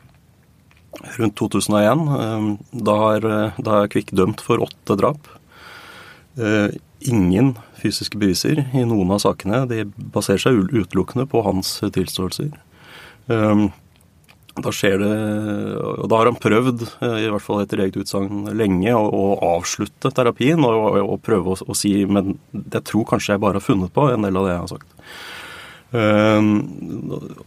rundt 1.19 1.37
2001. 1.39 2.05
Um, 2.11 2.49
da 2.73 2.99
er, 3.15 3.29
da 3.63 3.83
er 3.83 3.93
Kvikk 3.93 4.11
dømt 4.19 4.43
for 4.43 4.65
åtte 4.67 4.99
drap. 4.99 5.31
Uh, 6.39 6.75
ingen 7.07 7.55
fysiske 7.79 8.19
beviser 8.19 8.65
i 8.75 8.85
noen 8.87 9.13
av 9.15 9.23
sakene. 9.23 9.63
De 9.71 9.85
baserer 9.87 10.43
seg 10.43 10.65
utelukkende 10.73 11.29
på 11.31 11.43
hans 11.47 11.77
tilståelser. 11.95 12.51
Ehm, 13.29 13.69
da 14.59 14.73
skjer 14.75 14.99
det 15.03 15.17
Og 15.79 16.09
da 16.11 16.19
har 16.19 16.31
han 16.31 16.41
prøvd, 16.41 16.83
eh, 17.05 17.27
i 17.27 17.31
hvert 17.31 17.45
fall 17.45 17.63
etter 17.63 17.83
eget 17.85 17.99
utsagn, 18.01 18.49
lenge 18.57 18.95
å, 18.97 19.05
å, 19.05 19.25
avslutte 19.59 20.11
terapien 20.11 20.65
og, 20.65 20.99
og 21.03 21.21
prøve 21.23 21.55
å, 21.55 21.59
å, 21.63 21.77
si 21.77 21.93
Men 22.07 22.39
jeg 22.53 22.83
tror 22.89 23.07
kanskje 23.13 23.37
jeg 23.37 23.45
bare 23.45 23.61
har 23.61 23.67
funnet 23.67 23.93
på 23.95 24.09
en 24.11 24.27
del 24.27 24.37
av 24.37 24.49
det 24.49 24.55
jeg 24.55 24.65
har 24.65 24.73
sagt. 24.73 24.91
Um, 25.89 26.51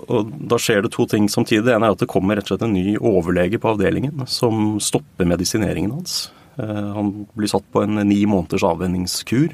og 0.10 0.32
Da 0.50 0.58
skjer 0.58 0.82
det 0.82 0.94
to 0.96 1.06
ting 1.06 1.28
samtidig. 1.30 1.68
Det 1.68 1.76
ene 1.76 1.92
er 1.92 1.96
at 1.96 2.02
det 2.02 2.10
kommer 2.10 2.40
rett 2.40 2.48
og 2.48 2.56
slett 2.56 2.66
en 2.66 2.74
ny 2.74 2.96
overlege 2.98 3.62
på 3.62 3.76
avdelingen 3.76 4.24
som 4.26 4.80
stopper 4.82 5.30
medisineringen 5.30 5.94
hans. 5.94 6.32
Uh, 6.58 6.94
han 6.98 7.14
blir 7.38 7.52
satt 7.52 7.68
på 7.74 7.86
en 7.86 8.02
ni 8.08 8.24
måneders 8.26 8.66
avvenningskur. 8.66 9.54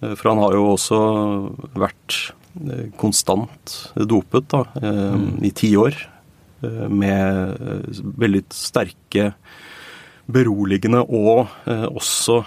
Uh, 0.00 0.14
for 0.14 0.32
han 0.32 0.40
har 0.40 0.56
jo 0.56 0.66
også 0.72 1.02
vært 1.76 2.20
Eh, 2.58 2.88
konstant 2.98 3.74
dopet 3.94 4.48
da, 4.50 4.64
eh, 4.82 5.14
mm. 5.14 5.44
i 5.44 5.50
ti 5.54 5.76
år. 5.76 5.94
Eh, 6.62 6.88
med 6.88 7.54
veldig 8.18 8.42
sterke 8.50 9.32
beroligende 10.28 11.00
og 11.00 11.48
også 11.96 12.42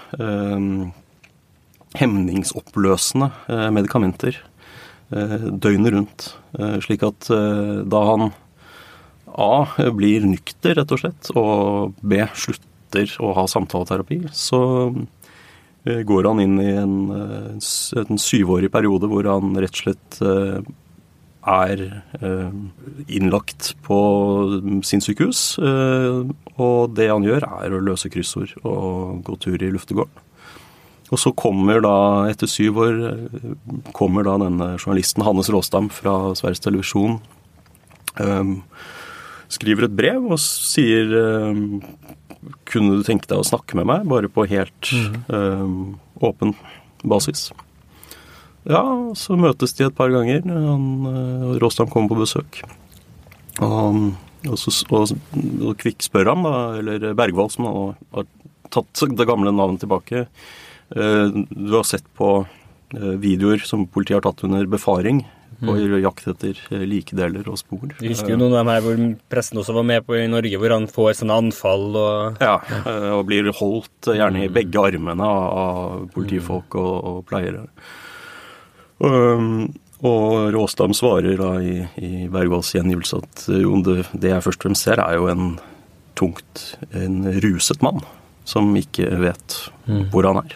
hemningsoppløsende 1.97 3.31
medikamenter 3.73 4.37
døgnet 5.11 5.93
rundt. 5.93 6.27
Slik 6.85 7.03
at 7.03 7.27
da 7.29 8.01
han 8.07 8.31
A 9.31 9.91
blir 9.95 10.23
nykter, 10.27 10.75
rett 10.79 10.91
og 10.91 11.01
slett, 11.03 11.31
og 11.35 11.97
B 11.99 12.19
slutter 12.31 13.13
å 13.23 13.33
ha 13.35 13.45
samtaleterapi, 13.51 14.23
så 14.35 14.61
Eh, 15.83 16.03
går 16.05 16.27
han 16.29 16.41
inn 16.43 16.59
i 16.61 16.71
en, 16.77 16.95
eh, 17.09 18.01
en 18.03 18.21
syvårig 18.21 18.69
periode 18.71 19.09
hvor 19.09 19.25
han 19.25 19.55
rett 19.57 19.73
og 19.73 19.81
slett 19.81 20.21
eh, 20.21 20.61
er 21.41 21.79
innlagt 23.09 23.71
på 23.81 23.97
sin 24.85 25.01
sykehus. 25.01 25.57
Og 25.57 26.93
det 26.93 27.07
han 27.09 27.25
gjør, 27.25 27.47
er 27.65 27.73
å 27.73 27.81
løse 27.81 28.11
kryssord 28.13 28.53
og 28.61 29.23
gå 29.25 29.39
tur 29.41 29.57
i 29.57 29.71
luftegården. 29.73 30.21
Og 31.11 31.19
så 31.19 31.33
kommer 31.35 31.81
da, 31.83 31.95
etter 32.31 32.47
syv 32.47 32.77
år, 32.79 32.99
kommer 33.95 34.23
da 34.27 34.37
denne 34.39 34.69
journalisten 34.77 35.25
Hannes 35.27 35.51
Råstam 35.51 35.89
fra 35.91 36.31
Sveriges 36.39 36.63
Televisjon. 36.63 37.17
Skriver 39.51 39.89
et 39.89 39.97
brev 39.97 40.29
og 40.31 40.39
sier 40.39 41.11
kunne 42.71 42.95
du 42.95 43.03
tenke 43.05 43.27
deg 43.27 43.41
å 43.41 43.45
snakke 43.45 43.75
med 43.77 43.89
meg, 43.89 44.07
bare 44.09 44.31
på 44.31 44.47
helt 44.49 44.93
mm. 44.95 45.99
åpen 46.23 46.55
basis? 47.03 47.49
Ja, 48.69 48.83
så 49.17 49.37
møtes 49.39 49.73
de 49.77 49.87
et 49.87 49.97
par 49.97 50.11
ganger. 50.13 50.43
Han, 50.45 50.87
uh, 51.07 51.53
Råstam 51.61 51.89
kommer 51.89 52.13
på 52.13 52.21
besøk. 52.21 52.61
Og, 53.61 54.11
og, 54.45 54.57
så, 54.61 54.73
og, 54.93 55.13
og 55.65 55.77
Kvikk 55.81 56.05
spør 56.05 56.33
ham, 56.33 56.45
da, 56.45 56.57
eller 56.81 57.07
Bergvold, 57.17 57.53
som 57.55 57.67
har 57.67 58.27
tatt 58.71 59.05
det 59.17 59.27
gamle 59.29 59.53
navnet 59.53 59.81
tilbake. 59.83 60.27
Uh, 60.95 61.43
du 61.49 61.77
har 61.77 61.87
sett 61.87 62.07
på 62.17 62.41
videoer 62.91 63.61
som 63.63 63.85
politiet 63.87 64.17
har 64.17 64.25
tatt 64.25 64.41
under 64.43 64.65
befaring 64.67 65.21
på 65.61 65.99
jakt 66.01 66.27
etter 66.31 66.57
eh, 66.71 66.85
likedeler 66.89 67.47
og 67.49 67.59
spor. 67.59 67.91
Du 67.99 68.07
husker 68.07 68.33
jo 68.33 68.39
noen 68.39 68.55
av 68.55 68.61
dem 68.61 68.71
her 68.71 68.85
hvor 68.85 69.01
pressen 69.31 69.61
også 69.61 69.75
var 69.77 69.85
med 69.87 70.05
på 70.07 70.17
i 70.17 70.27
Norge, 70.31 70.57
hvor 70.61 70.73
han 70.73 70.87
får 70.91 71.19
sånne 71.21 71.37
anfall 71.43 71.87
og 71.99 72.41
Ja, 72.41 72.57
eh, 72.81 73.09
og 73.13 73.25
blir 73.29 73.51
holdt 73.57 74.09
eh, 74.09 74.17
gjerne 74.19 74.45
i 74.45 74.51
begge 74.53 74.85
armene 74.91 75.27
av, 75.27 76.07
politifolk 76.15 76.77
og, 76.81 76.93
og 77.11 77.19
pleiere. 77.29 77.65
Og, 79.01 79.67
og 80.05 80.25
Råstam 80.55 80.95
svarer 80.97 81.37
da 81.39 81.55
i, 81.61 81.75
i 82.01 82.11
Bergvalls 82.31 82.73
gjengivelse 82.75 83.21
at 83.21 83.45
eh, 83.51 83.61
jo, 83.65 83.77
det, 83.85 84.07
det 84.13 84.33
jeg 84.33 84.47
først 84.47 84.63
og 84.63 84.69
fremst 84.69 84.89
ser, 84.89 85.03
er 85.03 85.19
jo 85.19 85.29
en 85.31 85.53
tungt 86.17 86.65
en 86.97 87.23
ruset 87.41 87.81
mann 87.85 88.01
som 88.51 88.71
ikke 88.77 89.07
vet 89.21 89.57
hvor 90.11 90.27
han 90.27 90.41
er. 90.43 90.55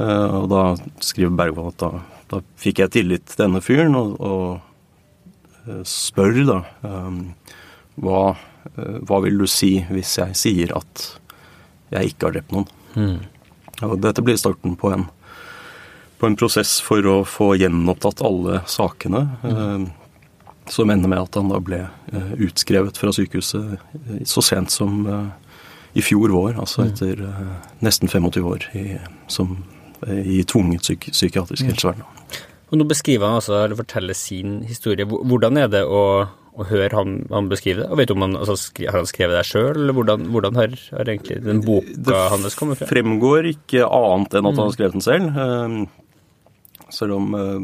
Eh, 0.00 0.36
og 0.40 0.48
da 0.52 0.62
skriver 1.04 1.36
Bergvold 1.38 1.74
at 1.74 1.82
da, 1.84 1.90
da 2.32 2.40
fikk 2.60 2.82
jeg 2.82 2.94
tillit 2.96 3.26
til 3.28 3.44
denne 3.44 3.62
fyren, 3.64 3.96
og, 3.98 4.14
og 4.20 5.68
eh, 5.68 5.82
spør 5.88 6.40
da 6.48 6.58
um, 6.86 7.24
hva, 8.02 8.22
eh, 8.72 8.98
hva 9.08 9.22
vil 9.26 9.42
du 9.42 9.46
si 9.50 9.74
hvis 9.92 10.16
jeg 10.20 10.38
sier 10.38 10.76
at 10.78 11.08
jeg 11.92 12.14
ikke 12.14 12.28
har 12.30 12.38
drept 12.38 12.54
noen? 12.56 12.70
Og 13.82 13.98
dette 14.00 14.22
blir 14.24 14.38
starten 14.40 14.76
på 14.78 14.92
en, 14.94 15.08
på 16.20 16.28
en 16.28 16.38
prosess 16.38 16.78
for 16.84 17.04
å 17.08 17.18
få 17.28 17.52
gjenopptatt 17.60 18.22
alle 18.24 18.62
sakene. 18.70 19.26
eh, 19.48 19.90
som 20.70 20.90
ender 20.90 21.10
med 21.10 21.18
at 21.18 21.34
han 21.34 21.50
da 21.50 21.58
ble 21.62 21.80
eh, 22.12 22.32
utskrevet 22.46 22.98
fra 22.98 23.12
sykehuset 23.14 23.72
eh, 23.74 24.20
så 24.28 24.42
sent 24.44 24.70
som 24.70 25.00
eh, 25.10 25.41
i 25.94 26.02
fjor 26.04 26.32
vår, 26.32 26.54
altså 26.62 26.86
etter 26.88 27.20
eh, 27.26 27.54
nesten 27.84 28.08
25 28.08 28.46
år 28.48 28.68
i, 28.78 28.84
som, 29.28 29.58
eh, 30.06 30.22
i 30.38 30.42
tvunget 30.48 30.86
psyk 30.86 31.10
psykiatrisk 31.12 31.68
helsevern. 31.68 32.04
Og 32.72 32.78
nå 32.80 32.86
beskriver 32.88 33.28
han 33.28 33.36
altså, 33.42 33.58
eller 33.66 33.76
forteller 33.76 34.16
sin 34.16 34.62
historie. 34.64 35.04
Hvordan 35.04 35.58
er 35.60 35.68
det 35.68 35.82
å, 35.84 36.24
å 36.56 36.64
høre 36.70 36.96
han, 36.96 37.18
han 37.28 37.50
beskrive 37.50 37.82
det? 37.82 37.88
Og 37.92 38.00
vet 38.00 38.08
du 38.08 38.14
om 38.16 38.24
han, 38.24 38.38
altså, 38.40 38.56
Har 38.86 38.96
han 39.02 39.10
skrevet 39.10 39.36
det 39.36 39.42
sjøl, 39.50 39.74
eller 39.76 39.92
hvordan, 39.98 40.24
hvordan 40.32 40.56
har, 40.56 40.78
har 40.96 41.10
egentlig 41.12 41.42
den 41.44 41.60
boka 41.66 42.22
hans 42.32 42.56
kommet 42.56 42.80
fra? 42.80 42.88
fremgår 42.88 43.50
ikke 43.52 43.84
annet 43.84 44.38
enn 44.40 44.48
at 44.48 44.56
han 44.56 44.64
har 44.70 44.76
skrevet 44.78 44.96
den 44.96 45.04
selv. 45.04 45.36
eh, 45.36 46.88
Selv 46.92 47.18
om 47.20 47.34
eh, 47.36 47.60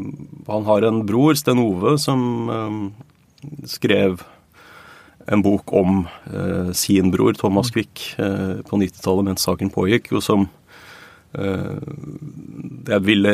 han 0.49 0.69
har 0.69 0.85
en 0.85 1.01
bror, 1.09 1.33
Sten 1.37 1.59
Ove, 1.61 1.97
som 2.01 2.21
eh, 2.53 2.77
skrev 3.69 4.21
en 5.29 5.43
bok 5.45 5.73
om 5.77 6.01
eh, 6.33 6.71
sin 6.77 7.11
bror 7.13 7.37
Thomas 7.37 7.71
Quick 7.73 8.15
eh, 8.17 8.61
på 8.65 8.79
90-tallet 8.81 9.29
mens 9.29 9.45
saken 9.45 9.71
pågikk, 9.73 10.11
og 10.17 10.25
som 10.25 10.47
eh, 11.37 11.77
jeg 12.89 13.05
ville 13.05 13.33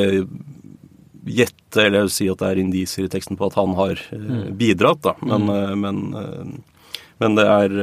gjette, 1.25 1.81
eller 1.81 2.01
jeg 2.01 2.07
vil 2.07 2.15
si 2.17 2.29
at 2.31 2.41
det 2.41 2.49
er 2.51 2.61
indisier 2.61 3.07
i 3.07 3.11
teksten 3.11 3.39
på 3.39 3.47
at 3.49 3.59
han 3.59 3.75
har 3.79 4.01
eh, 4.15 4.49
bidratt, 4.55 5.03
da. 5.07 5.15
Men, 5.23 5.47
eh, 5.51 5.75
men, 5.85 6.01
eh, 6.21 6.89
men 7.23 7.39
det 7.39 7.47
er 7.59 7.77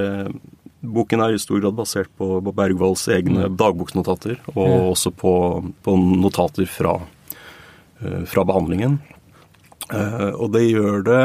Boken 0.83 1.21
er 1.23 1.37
i 1.37 1.39
stor 1.39 1.61
grad 1.63 1.77
basert 1.79 2.11
på, 2.19 2.27
på 2.43 2.53
Bergvalls 2.59 3.05
egne 3.15 3.47
dagboksnotater, 3.55 4.41
og 4.57 4.89
også 4.91 5.13
på, 5.15 5.35
på 5.87 5.95
notater 5.95 6.67
fra, 6.67 6.97
fra 8.27 8.43
behandlingen. 8.49 8.97
Eh, 9.93 10.31
og 10.33 10.53
det 10.55 10.65
gjør 10.67 11.05
det 11.07 11.23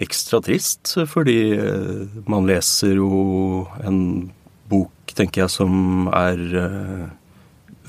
ekstra 0.00 0.40
trist, 0.44 0.94
fordi 1.08 1.52
eh, 1.56 2.20
man 2.30 2.46
leser 2.48 2.96
jo 2.96 3.66
en 3.84 4.30
bok, 4.72 5.12
tenker 5.16 5.44
jeg, 5.44 5.52
som 5.52 6.08
er 6.16 6.40
eh, 6.62 7.10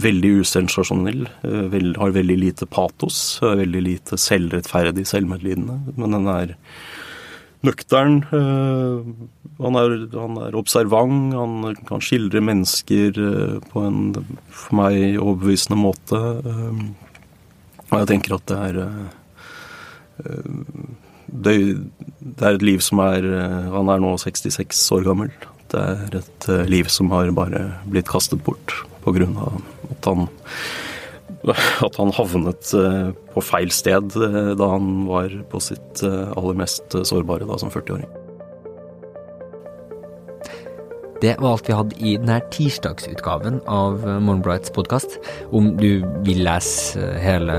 veldig 0.04 0.34
usensasjonell, 0.44 1.28
eh, 1.48 1.78
har 2.00 2.18
veldig 2.18 2.38
lite 2.40 2.68
patos, 2.68 3.40
er 3.44 3.62
veldig 3.64 3.84
lite 3.86 4.20
selvrettferdig, 4.20 5.06
selvmedlidende, 5.08 5.80
men 5.96 6.18
den 6.18 6.28
er 6.34 6.58
nøktern. 7.64 8.18
Han 9.64 9.78
er, 9.80 9.94
han 10.12 10.40
er 10.44 10.58
observant, 10.60 11.32
han 11.32 11.78
kan 11.88 12.02
skildre 12.04 12.42
mennesker 12.44 13.16
på 13.70 13.84
en 13.88 14.02
for 14.52 14.76
meg 14.82 15.16
overbevisende 15.16 15.78
måte. 15.80 16.20
Og 17.88 17.96
jeg 18.02 18.10
tenker 18.12 18.36
at 18.36 18.52
det 18.52 18.60
er 18.68 18.82
det, 21.34 21.56
det 22.22 22.46
er 22.46 22.58
et 22.58 22.66
liv 22.66 22.82
som 22.84 23.02
er 23.04 23.26
eh, 23.26 23.68
Han 23.74 23.92
er 23.92 24.02
nå 24.04 24.14
66 24.22 24.82
år 24.98 25.06
gammel. 25.08 25.34
Det 25.74 25.82
er 25.82 26.18
et 26.22 26.50
eh, 26.52 26.66
liv 26.70 26.90
som 26.94 27.12
har 27.14 27.32
bare 27.36 27.66
blitt 27.90 28.12
kastet 28.12 28.44
bort 28.46 28.76
av 29.04 29.18
at 29.92 30.06
han 30.08 30.30
at 31.84 31.98
han 32.00 32.14
havnet 32.16 32.70
eh, 32.78 33.10
på 33.34 33.44
feil 33.44 33.74
sted 33.76 34.14
da 34.56 34.70
han 34.78 35.08
var 35.10 35.34
på 35.52 35.60
sitt 35.60 36.04
aller 36.06 36.56
mest 36.56 36.96
sårbare 37.04 37.50
da 37.50 37.60
som 37.60 37.74
40-åring. 37.74 38.23
Det 41.24 41.38
var 41.40 41.54
alt 41.56 41.70
vi 41.70 41.76
hadde 41.78 42.00
i 42.04 42.18
denne 42.20 42.42
tirsdagsutgaven 42.52 43.62
av 43.72 44.02
Morgenbladets 44.04 44.74
podkast. 44.76 45.16
Om 45.56 45.70
du 45.80 46.04
vil 46.28 46.42
lese 46.44 47.14
hele 47.24 47.56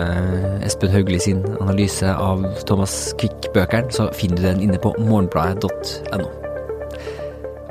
Espen 0.66 0.92
Haugli 0.92 1.16
sin 1.22 1.40
analyse 1.62 2.12
av 2.12 2.44
Thomas 2.68 3.14
Quick-bøkene, 3.22 3.88
så 3.88 4.11
finner 4.12 4.42
du 4.42 4.46
den 4.50 4.62
inne 4.66 4.83
på 4.85 4.92
morgenbladet.no. 5.00 6.29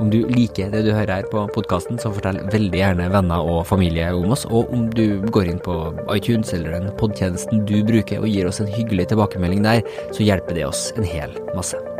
Om 0.01 0.09
du 0.09 0.23
liker 0.33 0.73
det 0.73 0.81
du 0.87 0.91
hører 0.95 1.19
her 1.19 1.29
på 1.29 1.45
podkasten, 1.53 2.01
så 2.01 2.09
fortell 2.15 2.41
veldig 2.49 2.81
gjerne 2.81 3.11
venner 3.13 3.45
og 3.53 3.61
familie 3.69 4.09
om 4.17 4.33
oss. 4.33 4.49
Og 4.49 4.73
om 4.73 4.89
du 4.97 5.21
går 5.29 5.53
inn 5.53 5.61
på 5.61 5.77
iTunes 6.17 6.57
eller 6.57 6.79
den 6.79 6.93
podtjenesten 6.97 7.67
du 7.69 7.83
bruker 7.85 8.25
og 8.25 8.33
gir 8.33 8.49
oss 8.49 8.63
en 8.65 8.73
hyggelig 8.81 9.11
tilbakemelding 9.13 9.61
der, 9.69 9.85
så 10.09 10.25
hjelper 10.25 10.57
det 10.57 10.71
oss 10.73 10.87
en 10.97 11.05
hel 11.05 11.37
masse. 11.53 11.92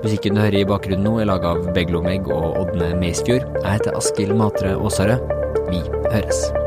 Musikken 0.00 0.36
du 0.36 0.40
hører 0.40 0.62
i 0.62 0.68
bakgrunnen 0.68 1.04
nå, 1.04 1.18
er 1.20 1.28
laga 1.28 1.50
av 1.52 1.66
Beglomegg 1.76 2.30
og 2.32 2.56
Ådne 2.62 2.94
Meisfjord. 3.02 3.44
Jeg 3.60 3.74
heter 3.74 3.98
Askild 4.00 4.32
Matre 4.38 4.72
Aasarød. 4.78 5.36
Vi 5.68 5.84
høres. 6.08 6.59